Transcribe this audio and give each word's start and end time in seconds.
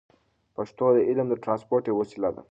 پښتو 0.55 0.85
د 0.95 0.97
علم 1.09 1.27
د 1.29 1.35
ترانسپورت 1.43 1.83
یوه 1.87 1.99
وسیله 2.01 2.29
ده. 2.35 2.39